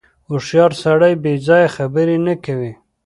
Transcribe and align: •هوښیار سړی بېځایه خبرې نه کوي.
•هوښیار 0.29 0.71
سړی 0.83 1.13
بېځایه 1.23 1.73
خبرې 1.75 2.17
نه 2.25 2.33
کوي. 2.45 2.71